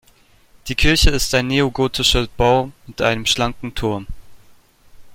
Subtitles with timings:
[0.67, 4.07] Die Kirche ist ein neogotischer Bau mit einem schlanken Turm.